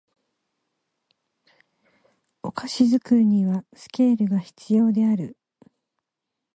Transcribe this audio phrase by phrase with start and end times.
[2.41, 5.37] お菓子作りにはスケールが必要である